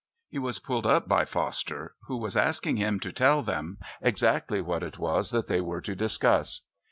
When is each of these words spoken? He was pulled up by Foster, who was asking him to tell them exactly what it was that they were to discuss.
He 0.29 0.39
was 0.39 0.57
pulled 0.57 0.87
up 0.87 1.07
by 1.07 1.25
Foster, 1.25 1.93
who 2.07 2.17
was 2.17 2.35
asking 2.35 2.77
him 2.77 2.99
to 3.01 3.11
tell 3.11 3.43
them 3.43 3.77
exactly 4.01 4.59
what 4.59 4.81
it 4.81 4.97
was 4.97 5.29
that 5.29 5.47
they 5.47 5.61
were 5.61 5.81
to 5.81 5.93
discuss. 5.95 6.65